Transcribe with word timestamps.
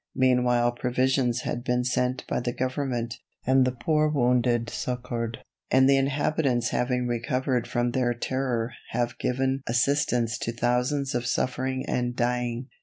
Meanwhile 0.15 0.71
provisions 0.71 1.41
had 1.41 1.63
been 1.63 1.83
sent 1.83 2.25
by 2.27 2.39
the 2.39 2.53
Government, 2.53 3.19
and 3.45 3.65
the 3.65 3.71
poor 3.71 4.07
wounded 4.09 4.67
succored, 4.71 5.37
and 5.69 5.87
the 5.87 5.95
inhabitants 5.95 6.69
having 6.69 7.05
recovered 7.05 7.67
from 7.67 7.91
their 7.91 8.15
terror 8.15 8.73
have 8.93 9.19
given 9.19 9.61
assistance 9.67 10.39
to 10.39 10.51
thousands 10.53 11.13
of 11.13 11.27
suffering 11.27 11.85
and 11.87 12.15
dying. 12.15 12.69